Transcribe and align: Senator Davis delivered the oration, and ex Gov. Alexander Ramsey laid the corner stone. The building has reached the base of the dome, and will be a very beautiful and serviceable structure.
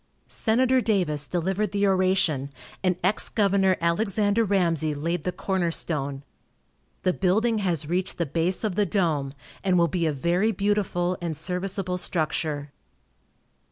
Senator 0.27 0.81
Davis 0.81 1.27
delivered 1.27 1.71
the 1.71 1.85
oration, 1.87 2.51
and 2.83 2.95
ex 3.03 3.29
Gov. 3.29 3.77
Alexander 3.79 4.43
Ramsey 4.43 4.95
laid 4.95 5.25
the 5.25 5.31
corner 5.31 5.69
stone. 5.69 6.23
The 7.03 7.13
building 7.13 7.59
has 7.59 7.87
reached 7.87 8.17
the 8.17 8.25
base 8.25 8.63
of 8.63 8.73
the 8.73 8.87
dome, 8.87 9.35
and 9.63 9.77
will 9.77 9.87
be 9.87 10.07
a 10.07 10.11
very 10.11 10.51
beautiful 10.51 11.19
and 11.21 11.37
serviceable 11.37 11.99
structure. 11.99 12.71